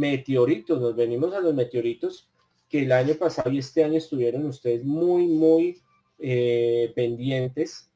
[0.00, 2.28] meteoritos, nos venimos a los meteoritos
[2.68, 5.80] que el año pasado y este año estuvieron ustedes muy, muy
[6.18, 7.90] eh, pendientes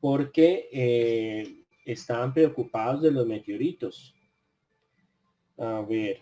[0.00, 4.14] porque eh, estaban preocupados de los meteoritos.
[5.56, 6.20] A ver.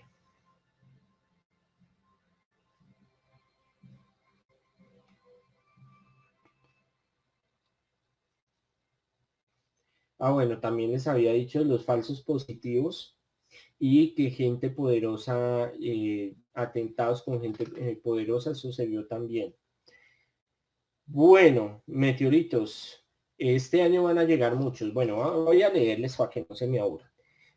[10.18, 13.15] Ah, bueno, también les había dicho los falsos positivos
[13.78, 19.54] y que gente poderosa, eh, atentados con gente eh, poderosa, sucedió también.
[21.06, 23.04] Bueno, meteoritos.
[23.38, 24.92] Este año van a llegar muchos.
[24.92, 27.12] Bueno, voy a leerles para que no se me aburra.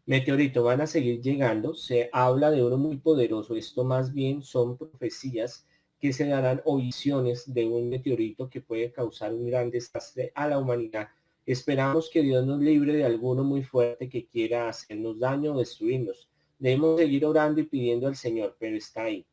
[0.05, 1.73] Meteorito, van a seguir llegando.
[1.73, 3.55] Se habla de uno muy poderoso.
[3.55, 5.65] Esto más bien son profecías
[5.99, 10.47] que se darán o visiones de un meteorito que puede causar un gran desastre a
[10.47, 11.09] la humanidad
[11.49, 16.29] Esperamos que Dios nos libre de alguno muy fuerte que quiera hacernos daño o destruirnos.
[16.59, 19.25] Debemos seguir orando y pidiendo al Señor, pero está ahí.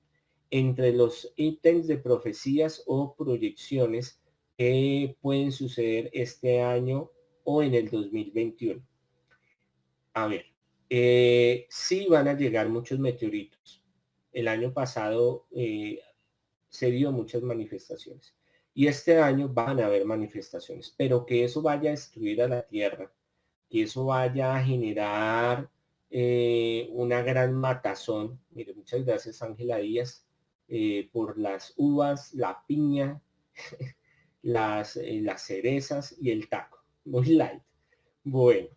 [0.51, 4.23] Entre los ítems de profecías o proyecciones
[4.57, 7.11] que pueden suceder este año
[7.45, 8.83] o en el 2021.
[10.15, 10.47] A ver,
[10.89, 13.85] eh, sí van a llegar muchos meteoritos.
[14.33, 16.01] El año pasado eh,
[16.71, 18.35] se dio muchas manifestaciones.
[18.77, 22.61] Y este año van a haber manifestaciones, pero que eso vaya a destruir a la
[22.61, 23.11] tierra,
[23.71, 25.71] que eso vaya a generar
[26.11, 28.39] eh, una gran matazón.
[28.51, 30.27] Mire, muchas gracias Ángela Díaz
[30.69, 33.23] eh, por las uvas, la piña,
[34.43, 36.85] las, eh, las cerezas y el taco.
[37.07, 37.63] Muy light.
[38.25, 38.69] Bueno,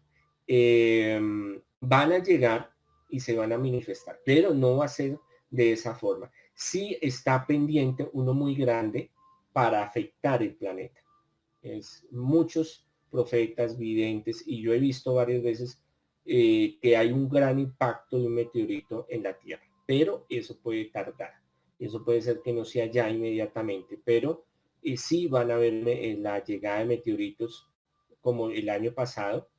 [0.48, 2.72] em, van a llegar
[3.10, 5.20] y se van a manifestar, pero no va a ser
[5.50, 6.32] de esa forma.
[6.54, 9.12] Sí está pendiente uno muy grande
[9.54, 11.02] para afectar el planeta.
[11.62, 15.82] Es muchos profetas videntes y yo he visto varias veces
[16.26, 20.86] eh, que hay un gran impacto de un meteorito en la Tierra, pero eso puede
[20.86, 21.34] tardar.
[21.80, 24.46] Eso puede ser que no sea ya inmediatamente, pero
[24.84, 27.68] eh, sí van a ver eh, la llegada de meteoritos
[28.22, 29.50] como el año pasado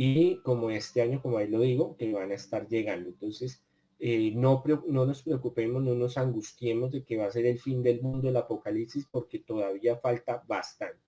[0.00, 3.08] y como este año, como ahí lo digo, que van a estar llegando.
[3.10, 3.64] Entonces,
[3.98, 7.82] eh, no, no nos preocupemos, no nos angustiemos de que va a ser el fin
[7.82, 11.00] del mundo, el apocalipsis, porque todavía falta bastante.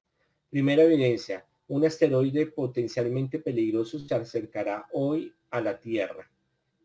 [0.50, 6.28] Primera evidencia, un asteroide potencialmente peligroso se acercará hoy a la Tierra.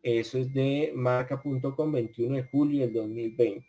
[0.04, 3.66] Eso es de marca.com 21 de julio del 2020.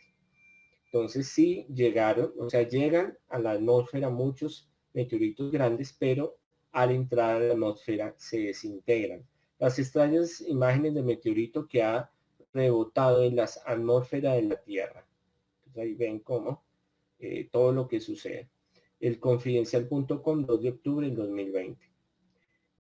[0.84, 6.36] Entonces sí llegaron, o sea, llegan a la atmósfera muchos meteoritos grandes, pero
[6.72, 9.26] al entrar a la atmósfera se desintegran.
[9.58, 12.10] Las extrañas imágenes de meteorito que ha
[12.56, 15.06] rebotado en las atmósferas de la Tierra.
[15.76, 16.64] ahí ven cómo
[17.18, 18.48] eh, todo lo que sucede.
[18.98, 21.95] El confidencial.com 2 de octubre del 2020.